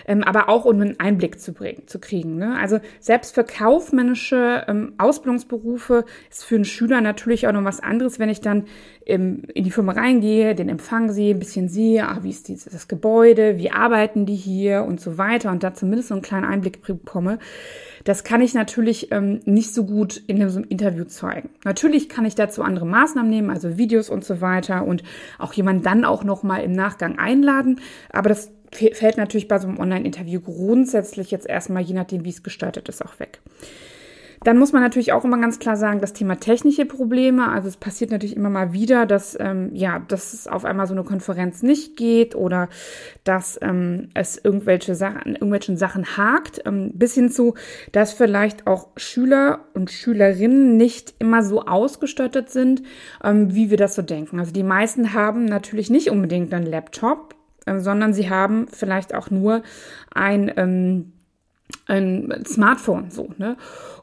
Ähm, 0.05 0.23
aber 0.23 0.49
auch, 0.49 0.65
um 0.65 0.81
einen 0.81 0.99
Einblick 0.99 1.39
zu, 1.39 1.53
bringen, 1.53 1.87
zu 1.87 1.99
kriegen. 1.99 2.37
Ne? 2.37 2.57
Also 2.57 2.79
selbst 2.99 3.35
für 3.35 3.45
kaufmännische 3.45 4.65
ähm, 4.67 4.93
Ausbildungsberufe 4.97 6.03
ist 6.29 6.43
für 6.43 6.55
einen 6.55 6.65
Schüler 6.65 6.99
natürlich 6.99 7.47
auch 7.47 7.53
noch 7.53 7.63
was 7.63 7.79
anderes, 7.79 8.19
wenn 8.19 8.29
ich 8.29 8.41
dann 8.41 8.65
ähm, 9.09 9.43
in 9.53 9.63
die 9.63 9.71
Firma 9.71 9.93
reingehe, 9.93 10.55
den 10.55 10.69
Empfang 10.69 11.11
sehe, 11.11 11.33
ein 11.33 11.39
bisschen 11.39 11.69
sehe, 11.69 12.07
ah, 12.07 12.19
wie 12.21 12.29
ist 12.29 12.47
dieses, 12.47 12.71
das 12.71 12.87
Gebäude, 12.87 13.57
wie 13.57 13.71
arbeiten 13.71 14.25
die 14.25 14.35
hier 14.35 14.83
und 14.83 15.01
so 15.01 15.17
weiter 15.17 15.51
und 15.51 15.63
da 15.63 15.73
zumindest 15.73 16.09
so 16.09 16.15
einen 16.15 16.21
kleinen 16.21 16.45
Einblick 16.45 16.81
bekomme. 16.81 17.39
Das 18.03 18.23
kann 18.23 18.41
ich 18.41 18.53
natürlich 18.53 19.11
ähm, 19.11 19.41
nicht 19.45 19.73
so 19.73 19.85
gut 19.85 20.21
in 20.27 20.41
einem 20.41 20.63
Interview 20.63 21.03
zeigen. 21.03 21.49
Natürlich 21.65 22.07
kann 22.09 22.25
ich 22.25 22.35
dazu 22.35 22.63
andere 22.63 22.85
Maßnahmen 22.85 23.29
nehmen, 23.29 23.49
also 23.49 23.77
Videos 23.77 24.09
und 24.09 24.23
so 24.23 24.41
weiter 24.41 24.85
und 24.85 25.03
auch 25.37 25.53
jemanden 25.53 25.83
dann 25.83 26.05
auch 26.05 26.23
nochmal 26.23 26.63
im 26.63 26.71
Nachgang 26.71 27.19
einladen. 27.19 27.81
Aber 28.11 28.29
das 28.29 28.51
fällt 28.71 29.17
natürlich 29.17 29.47
bei 29.47 29.57
so 29.57 29.67
einem 29.67 29.79
Online-Interview 29.79 30.41
grundsätzlich 30.41 31.31
jetzt 31.31 31.47
erstmal, 31.47 31.81
je 31.81 31.93
nachdem, 31.93 32.23
wie 32.23 32.29
es 32.29 32.43
gestaltet 32.43 32.87
ist, 32.87 33.03
auch 33.03 33.19
weg. 33.19 33.39
Dann 34.43 34.57
muss 34.57 34.71
man 34.71 34.81
natürlich 34.81 35.11
auch 35.11 35.25
immer 35.25 35.37
ganz 35.37 35.59
klar 35.59 35.75
sagen, 35.75 35.99
das 35.99 36.13
Thema 36.13 36.39
technische 36.39 36.85
Probleme. 36.85 37.49
Also 37.49 37.67
es 37.67 37.77
passiert 37.77 38.11
natürlich 38.11 38.35
immer 38.35 38.49
mal 38.49 38.71
wieder, 38.71 39.05
dass 39.05 39.37
ähm, 39.39 39.71
ja, 39.73 39.99
dass 39.99 40.33
es 40.33 40.47
auf 40.47 40.65
einmal 40.65 40.87
so 40.87 40.93
eine 40.93 41.03
Konferenz 41.03 41.61
nicht 41.61 41.97
geht 41.97 42.35
oder 42.35 42.69
dass 43.23 43.59
ähm, 43.61 44.09
es 44.13 44.37
irgendwelche 44.37 44.95
Sachen, 44.95 45.33
irgendwelchen 45.33 45.77
Sachen 45.77 46.17
hakt, 46.17 46.61
ähm, 46.65 46.91
bis 46.93 47.15
hin 47.15 47.29
zu, 47.29 47.55
dass 47.91 48.13
vielleicht 48.13 48.65
auch 48.65 48.89
Schüler 48.95 49.65
und 49.73 49.91
Schülerinnen 49.91 50.77
nicht 50.77 51.15
immer 51.19 51.43
so 51.43 51.63
ausgestattet 51.63 52.49
sind, 52.49 52.81
ähm, 53.23 53.53
wie 53.53 53.69
wir 53.69 53.77
das 53.77 53.95
so 53.95 54.01
denken. 54.01 54.39
Also 54.39 54.53
die 54.53 54.63
meisten 54.63 55.13
haben 55.13 55.45
natürlich 55.45 55.89
nicht 55.89 56.09
unbedingt 56.09 56.53
einen 56.53 56.65
Laptop, 56.65 57.35
äh, 57.65 57.79
sondern 57.79 58.13
sie 58.13 58.29
haben 58.29 58.67
vielleicht 58.71 59.13
auch 59.13 59.29
nur 59.29 59.63
ein 60.13 60.51
ähm, 60.55 61.13
ein 61.87 62.43
Smartphone 62.45 63.09
so, 63.09 63.29
ne? 63.37 63.57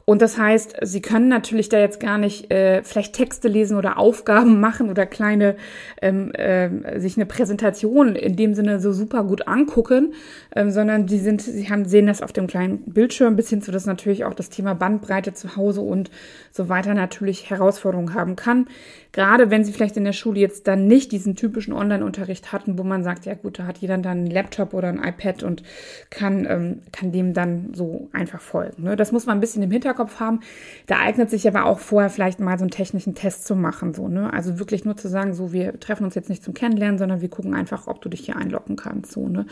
Und 0.09 0.21
das 0.21 0.37
heißt, 0.37 0.77
sie 0.83 1.01
können 1.01 1.27
natürlich 1.27 1.67
da 1.67 1.79
jetzt 1.79 1.99
gar 1.99 2.17
nicht 2.17 2.49
äh, 2.49 2.81
vielleicht 2.81 3.13
Texte 3.13 3.49
lesen 3.49 3.75
oder 3.75 3.97
Aufgaben 3.97 4.57
machen 4.61 4.89
oder 4.89 5.05
kleine 5.05 5.57
ähm, 6.01 6.31
äh, 6.31 6.97
sich 6.97 7.17
eine 7.17 7.25
Präsentation 7.25 8.15
in 8.15 8.37
dem 8.37 8.53
Sinne 8.53 8.79
so 8.79 8.93
super 8.93 9.25
gut 9.25 9.49
angucken, 9.49 10.13
ähm, 10.55 10.71
sondern 10.71 11.07
die 11.07 11.19
sind, 11.19 11.41
sie 11.41 11.69
haben 11.69 11.83
sehen 11.83 12.07
das 12.07 12.21
auf 12.21 12.31
dem 12.31 12.47
kleinen 12.47 12.83
Bildschirm 12.85 13.35
bis 13.35 13.49
hin 13.49 13.61
zu 13.61 13.73
das 13.73 13.85
natürlich 13.85 14.23
auch 14.23 14.33
das 14.33 14.49
Thema 14.49 14.75
Bandbreite 14.75 15.33
zu 15.33 15.57
Hause 15.57 15.81
und 15.81 16.09
so 16.57 16.69
weiter 16.69 16.93
natürlich 16.93 17.49
Herausforderungen 17.49 18.13
haben 18.13 18.35
kann. 18.35 18.67
Gerade 19.13 19.49
wenn 19.49 19.63
sie 19.63 19.71
vielleicht 19.71 19.97
in 19.97 20.03
der 20.03 20.13
Schule 20.13 20.39
jetzt 20.39 20.67
dann 20.67 20.85
nicht 20.85 21.11
diesen 21.11 21.35
typischen 21.35 21.73
Online-Unterricht 21.73 22.51
hatten, 22.51 22.77
wo 22.77 22.83
man 22.83 23.03
sagt, 23.03 23.25
ja 23.25 23.33
gut, 23.33 23.57
da 23.57 23.65
hat 23.65 23.77
jeder 23.79 23.97
dann 23.97 24.17
einen 24.17 24.27
Laptop 24.27 24.73
oder 24.73 24.89
ein 24.89 25.01
iPad 25.01 25.43
und 25.43 25.63
kann 26.09 26.45
ähm, 26.45 26.81
kann 26.91 27.11
dem 27.11 27.33
dann 27.33 27.73
so 27.73 28.09
einfach 28.13 28.41
folgen. 28.41 28.83
Ne? 28.83 28.95
Das 28.95 29.11
muss 29.11 29.25
man 29.25 29.37
ein 29.37 29.41
bisschen 29.41 29.63
im 29.63 29.71
Hinterkopf 29.71 30.19
haben. 30.19 30.41
Da 30.87 30.99
eignet 30.99 31.29
sich 31.29 31.47
aber 31.47 31.65
auch 31.65 31.79
vorher 31.79 32.09
vielleicht 32.09 32.39
mal 32.39 32.57
so 32.57 32.63
einen 32.63 32.71
technischen 32.71 33.15
Test 33.15 33.47
zu 33.47 33.55
machen, 33.55 33.93
so, 33.93 34.07
ne? 34.07 34.31
Also 34.33 34.59
wirklich 34.59 34.85
nur 34.85 34.97
zu 34.97 35.07
sagen, 35.07 35.33
so, 35.33 35.53
wir 35.53 35.79
treffen 35.79 36.03
uns 36.03 36.15
jetzt 36.15 36.29
nicht 36.29 36.43
zum 36.43 36.53
Kennenlernen, 36.53 36.97
sondern 36.97 37.21
wir 37.21 37.29
gucken 37.29 37.53
einfach, 37.53 37.87
ob 37.87 38.01
du 38.01 38.09
dich 38.09 38.21
hier 38.21 38.35
einloggen 38.35 38.75
kannst, 38.75 39.11
so, 39.11 39.27
ne? 39.27 39.45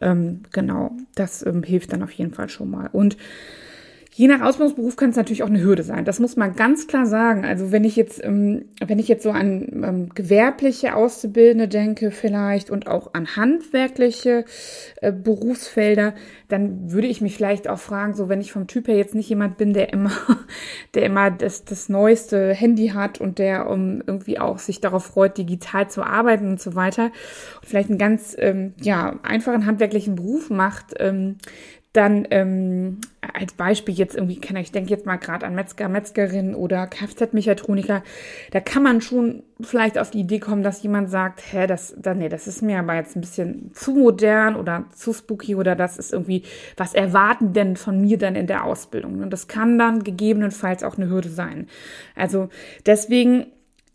Ähm, 0.00 0.42
genau, 0.52 0.92
das 1.14 1.44
ähm, 1.44 1.62
hilft 1.62 1.92
dann 1.92 2.02
auf 2.02 2.12
jeden 2.12 2.32
Fall 2.32 2.48
schon 2.48 2.70
mal. 2.70 2.88
Und 2.92 3.16
Je 4.16 4.28
nach 4.28 4.40
Ausbildungsberuf 4.40 4.96
kann 4.96 5.10
es 5.10 5.16
natürlich 5.16 5.42
auch 5.42 5.50
eine 5.50 5.60
Hürde 5.60 5.82
sein. 5.82 6.06
Das 6.06 6.20
muss 6.20 6.36
man 6.36 6.56
ganz 6.56 6.86
klar 6.86 7.04
sagen. 7.04 7.44
Also 7.44 7.70
wenn 7.70 7.84
ich 7.84 7.96
jetzt, 7.96 8.24
ähm, 8.24 8.64
wenn 8.82 8.98
ich 8.98 9.08
jetzt 9.08 9.22
so 9.22 9.30
an 9.30 9.82
ähm, 9.84 10.08
gewerbliche 10.14 10.94
Auszubildende 10.94 11.68
denke 11.68 12.10
vielleicht 12.10 12.70
und 12.70 12.86
auch 12.86 13.12
an 13.12 13.36
handwerkliche 13.36 14.46
äh, 15.02 15.12
Berufsfelder, 15.12 16.14
dann 16.48 16.90
würde 16.90 17.08
ich 17.08 17.20
mich 17.20 17.36
vielleicht 17.36 17.68
auch 17.68 17.78
fragen, 17.78 18.14
so 18.14 18.30
wenn 18.30 18.40
ich 18.40 18.52
vom 18.52 18.66
Typ 18.66 18.88
her 18.88 18.96
jetzt 18.96 19.14
nicht 19.14 19.28
jemand 19.28 19.58
bin, 19.58 19.74
der 19.74 19.92
immer, 19.92 20.12
der 20.94 21.02
immer 21.02 21.30
das, 21.30 21.66
das 21.66 21.90
neueste 21.90 22.54
Handy 22.54 22.88
hat 22.94 23.20
und 23.20 23.38
der 23.38 23.68
um, 23.68 24.02
irgendwie 24.06 24.38
auch 24.38 24.58
sich 24.58 24.80
darauf 24.80 25.04
freut, 25.04 25.36
digital 25.36 25.90
zu 25.90 26.02
arbeiten 26.02 26.48
und 26.48 26.60
so 26.62 26.74
weiter, 26.74 27.10
und 27.60 27.66
vielleicht 27.66 27.90
einen 27.90 27.98
ganz 27.98 28.34
ähm, 28.38 28.72
ja 28.80 29.18
einfachen 29.24 29.66
handwerklichen 29.66 30.14
Beruf 30.14 30.48
macht, 30.48 30.94
ähm, 31.00 31.36
dann 31.92 32.26
ähm, 32.30 32.98
als 33.36 33.52
Beispiel 33.52 33.94
jetzt 33.94 34.14
irgendwie, 34.14 34.40
kann 34.40 34.56
ich 34.56 34.72
denke 34.72 34.90
jetzt 34.90 35.06
mal 35.06 35.16
gerade 35.16 35.46
an 35.46 35.54
Metzger, 35.54 35.88
Metzgerin 35.88 36.54
oder 36.54 36.86
Kfz-Mechatroniker, 36.86 38.02
da 38.50 38.60
kann 38.60 38.82
man 38.82 39.00
schon 39.00 39.42
vielleicht 39.60 39.98
auf 39.98 40.10
die 40.10 40.20
Idee 40.20 40.38
kommen, 40.38 40.62
dass 40.62 40.82
jemand 40.82 41.10
sagt, 41.10 41.42
hä, 41.52 41.66
das, 41.66 41.94
da, 41.98 42.14
nee, 42.14 42.28
das 42.28 42.46
ist 42.46 42.62
mir 42.62 42.78
aber 42.78 42.94
jetzt 42.94 43.16
ein 43.16 43.20
bisschen 43.20 43.70
zu 43.74 43.92
modern 43.92 44.56
oder 44.56 44.84
zu 44.94 45.12
spooky 45.12 45.54
oder 45.54 45.74
das 45.76 45.98
ist 45.98 46.12
irgendwie, 46.12 46.42
was 46.76 46.94
erwarten 46.94 47.52
denn 47.52 47.76
von 47.76 48.00
mir 48.00 48.18
dann 48.18 48.36
in 48.36 48.46
der 48.46 48.64
Ausbildung? 48.64 49.22
Und 49.22 49.30
das 49.30 49.48
kann 49.48 49.78
dann 49.78 50.04
gegebenenfalls 50.04 50.82
auch 50.82 50.96
eine 50.96 51.08
Hürde 51.08 51.28
sein. 51.28 51.68
Also 52.14 52.48
deswegen 52.84 53.46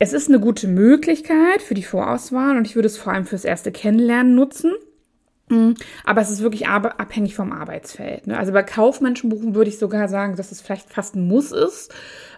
es 0.04 0.14
ist 0.14 0.30
eine 0.30 0.40
gute 0.40 0.68
Möglichkeit 0.68 1.62
für 1.62 1.76
die 1.76 1.84
Vorauswahl 1.84 2.58
und 2.58 2.66
ich 2.66 2.76
würde 2.76 2.88
es 2.88 2.98
vor 2.98 3.14
allem 3.14 3.26
fürs 3.26 3.46
erste 3.46 3.72
Kennenlernen 3.72 4.34
nutzen. 4.34 4.72
Mhm. 5.52 5.76
Aber 6.06 6.22
es 6.22 6.32
ist 6.32 6.42
wirklich 6.42 6.68
abhängig 6.68 7.36
vom 7.36 7.52
Arbeitsfeld. 7.52 8.28
Ne? 8.28 8.38
Also 8.38 8.54
bei 8.54 8.64
kaufmännischen 8.64 9.30
Berufen 9.30 9.54
würde 9.54 9.70
ich 9.70 9.78
sogar 9.78 10.08
sagen, 10.08 10.38
dass 10.38 10.52
es 10.52 10.62
vielleicht 10.62 10.90
fast 10.90 11.16
ein 11.16 11.28
Muss 11.28 11.52
ist. 11.52 11.94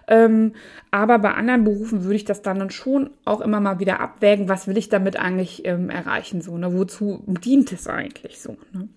Ähm, 0.08 0.52
aber 0.90 1.18
bei 1.20 1.32
anderen 1.32 1.64
Berufen 1.64 2.02
würde 2.02 2.16
ich 2.16 2.24
das 2.24 2.42
dann 2.42 2.68
schon 2.70 3.10
auch 3.24 3.40
immer 3.40 3.60
mal 3.60 3.78
wieder 3.78 4.00
abwägen, 4.00 4.48
was 4.48 4.66
will 4.66 4.76
ich 4.76 4.90
damit 4.90 5.16
eigentlich 5.16 5.64
ähm, 5.64 5.88
erreichen, 5.88 6.42
so, 6.42 6.58
ne? 6.58 6.74
Wozu 6.74 7.22
dient 7.26 7.72
es 7.72 7.86
eigentlich 7.86 8.40
so? 8.40 8.58
Ne? 8.72 8.88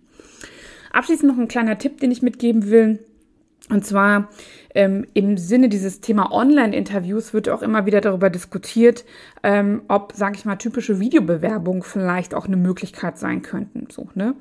Abschließend 0.92 1.32
noch 1.32 1.40
ein 1.40 1.48
kleiner 1.48 1.78
Tipp, 1.78 2.00
den 2.02 2.12
ich 2.12 2.22
mitgeben 2.22 2.70
will. 2.70 3.00
Und 3.70 3.86
zwar 3.86 4.30
ähm, 4.76 5.06
im 5.14 5.38
Sinne 5.38 5.70
dieses 5.70 6.02
Thema 6.02 6.32
Online-Interviews 6.32 7.34
wird 7.34 7.50
auch 7.50 7.62
immer 7.62 7.86
wieder 7.86 8.02
darüber 8.02 8.30
diskutiert, 8.30 9.06
ähm, 9.44 9.82
ob, 9.88 10.14
sage 10.14 10.36
ich 10.38 10.46
mal, 10.46 10.58
typische 10.58 11.00
Videobewerbungen 11.00 11.84
vielleicht 11.84 12.36
auch 12.36 12.46
eine 12.46 12.58
Möglichkeit 12.58 13.18
sein 13.18 13.42
könnten. 13.42 13.88
So, 13.90 14.10
ne? 14.16 14.36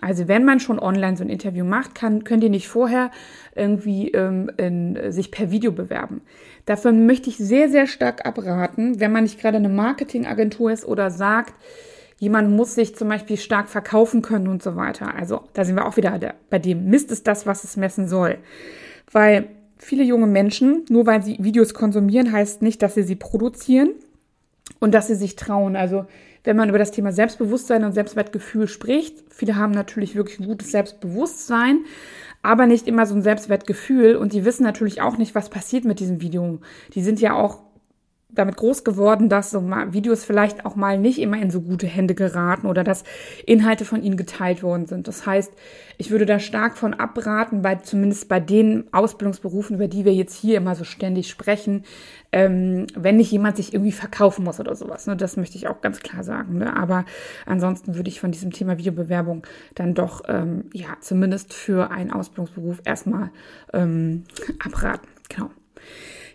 Also 0.00 0.28
wenn 0.28 0.44
man 0.44 0.60
schon 0.60 0.78
online 0.78 1.16
so 1.16 1.24
ein 1.24 1.28
Interview 1.28 1.64
macht, 1.64 1.94
kann, 1.94 2.22
könnt 2.22 2.44
ihr 2.44 2.50
nicht 2.50 2.68
vorher 2.68 3.10
irgendwie 3.56 4.10
ähm, 4.12 4.50
in, 4.56 5.10
sich 5.10 5.32
per 5.32 5.50
Video 5.50 5.72
bewerben. 5.72 6.20
Davon 6.66 7.06
möchte 7.06 7.30
ich 7.30 7.36
sehr, 7.36 7.68
sehr 7.68 7.88
stark 7.88 8.24
abraten, 8.24 9.00
wenn 9.00 9.10
man 9.10 9.24
nicht 9.24 9.40
gerade 9.40 9.56
eine 9.56 9.68
Marketingagentur 9.68 10.70
ist 10.70 10.84
oder 10.84 11.10
sagt, 11.10 11.54
jemand 12.18 12.50
muss 12.50 12.76
sich 12.76 12.94
zum 12.94 13.08
Beispiel 13.08 13.36
stark 13.36 13.68
verkaufen 13.68 14.22
können 14.22 14.46
und 14.46 14.62
so 14.62 14.76
weiter. 14.76 15.14
Also 15.14 15.42
da 15.52 15.64
sind 15.64 15.74
wir 15.74 15.86
auch 15.86 15.96
wieder 15.96 16.34
bei 16.48 16.58
dem, 16.60 16.88
misst 16.90 17.10
es 17.10 17.24
das, 17.24 17.46
was 17.46 17.64
es 17.64 17.76
messen 17.76 18.06
soll. 18.06 18.38
Weil 19.10 19.48
viele 19.78 20.04
junge 20.04 20.26
Menschen, 20.26 20.84
nur 20.88 21.06
weil 21.06 21.22
sie 21.22 21.36
Videos 21.40 21.74
konsumieren, 21.74 22.32
heißt 22.32 22.62
nicht, 22.62 22.82
dass 22.82 22.94
sie 22.94 23.02
sie 23.02 23.16
produzieren 23.16 23.90
und 24.80 24.92
dass 24.92 25.06
sie 25.06 25.14
sich 25.14 25.36
trauen. 25.36 25.76
Also 25.76 26.06
wenn 26.44 26.56
man 26.56 26.68
über 26.68 26.78
das 26.78 26.90
Thema 26.90 27.12
Selbstbewusstsein 27.12 27.84
und 27.84 27.92
Selbstwertgefühl 27.92 28.68
spricht, 28.68 29.24
viele 29.30 29.56
haben 29.56 29.72
natürlich 29.72 30.14
wirklich 30.14 30.40
ein 30.40 30.46
gutes 30.46 30.70
Selbstbewusstsein, 30.70 31.80
aber 32.42 32.66
nicht 32.66 32.86
immer 32.86 33.06
so 33.06 33.14
ein 33.14 33.22
Selbstwertgefühl 33.22 34.16
und 34.16 34.32
die 34.32 34.44
wissen 34.44 34.62
natürlich 34.62 35.00
auch 35.00 35.18
nicht, 35.18 35.34
was 35.34 35.50
passiert 35.50 35.84
mit 35.84 36.00
diesem 36.00 36.20
Video. 36.20 36.58
Die 36.94 37.02
sind 37.02 37.20
ja 37.20 37.34
auch 37.34 37.60
damit 38.30 38.56
groß 38.56 38.84
geworden, 38.84 39.30
dass 39.30 39.50
so 39.50 39.62
Videos 39.90 40.24
vielleicht 40.24 40.66
auch 40.66 40.76
mal 40.76 40.98
nicht 40.98 41.18
immer 41.18 41.40
in 41.40 41.50
so 41.50 41.62
gute 41.62 41.86
Hände 41.86 42.14
geraten 42.14 42.66
oder 42.66 42.84
dass 42.84 43.04
Inhalte 43.46 43.86
von 43.86 44.02
ihnen 44.02 44.18
geteilt 44.18 44.62
worden 44.62 44.86
sind. 44.86 45.08
Das 45.08 45.24
heißt, 45.24 45.50
ich 45.96 46.10
würde 46.10 46.26
da 46.26 46.38
stark 46.38 46.76
von 46.76 46.92
abraten, 46.92 47.62
bei 47.62 47.76
zumindest 47.76 48.28
bei 48.28 48.38
den 48.38 48.84
Ausbildungsberufen, 48.92 49.76
über 49.76 49.88
die 49.88 50.04
wir 50.04 50.12
jetzt 50.12 50.36
hier 50.36 50.58
immer 50.58 50.74
so 50.74 50.84
ständig 50.84 51.30
sprechen, 51.30 51.84
ähm, 52.30 52.86
wenn 52.94 53.16
nicht 53.16 53.32
jemand 53.32 53.56
sich 53.56 53.72
irgendwie 53.72 53.92
verkaufen 53.92 54.44
muss 54.44 54.60
oder 54.60 54.76
sowas. 54.76 55.06
Ne? 55.06 55.16
Das 55.16 55.38
möchte 55.38 55.56
ich 55.56 55.66
auch 55.66 55.80
ganz 55.80 56.00
klar 56.00 56.22
sagen. 56.22 56.58
Ne? 56.58 56.76
Aber 56.76 57.06
ansonsten 57.46 57.94
würde 57.94 58.10
ich 58.10 58.20
von 58.20 58.30
diesem 58.30 58.50
Thema 58.50 58.76
Videobewerbung 58.76 59.46
dann 59.74 59.94
doch 59.94 60.22
ähm, 60.28 60.64
ja 60.74 60.88
zumindest 61.00 61.54
für 61.54 61.90
einen 61.90 62.12
Ausbildungsberuf 62.12 62.82
erstmal 62.84 63.30
ähm, 63.72 64.24
abraten. 64.62 65.08
Genau. 65.30 65.50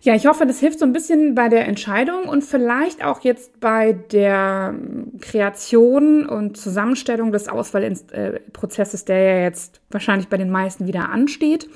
Ja, 0.04 0.14
ich 0.16 0.28
hoffe, 0.28 0.46
das 0.46 0.60
hilft 0.60 0.80
so 0.80 0.86
ein 0.86 0.92
bisschen 0.92 1.34
bei 1.34 1.48
der 1.48 1.66
Entscheidung 1.66 2.26
und 2.26 2.44
vielleicht 2.44 3.06
auch 3.06 3.22
jetzt 3.22 3.62
bei 3.62 3.94
der 3.94 4.76
Kreation 5.22 6.26
und 6.28 6.58
Zusammenstellung 6.58 7.32
des 7.32 7.48
Auswahlprozesses, 7.48 9.06
der 9.06 9.18
ja 9.22 9.44
jetzt 9.44 9.80
wahrscheinlich 9.92 10.28
bei 10.28 10.36
den 10.36 10.50
meisten 10.50 10.88
wieder 10.88 11.08
ansteht. 11.08 11.70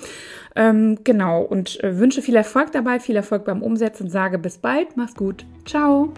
Ähm, 0.57 0.99
genau, 1.05 1.41
und 1.41 1.81
äh, 1.81 1.99
wünsche 1.99 2.21
viel 2.21 2.35
Erfolg 2.35 2.73
dabei, 2.73 2.99
viel 2.99 3.15
Erfolg 3.15 3.45
beim 3.45 3.61
Umsetzen 3.61 4.09
sage 4.09 4.37
bis 4.37 4.57
bald. 4.57 4.97
Mach's 4.97 5.15
gut. 5.15 5.45
Ciao. 5.65 6.11